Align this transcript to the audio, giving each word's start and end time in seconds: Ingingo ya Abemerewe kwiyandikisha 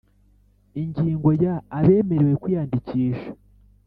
Ingingo 0.81 1.29
ya 1.43 1.55
Abemerewe 1.77 2.33
kwiyandikisha 2.41 3.29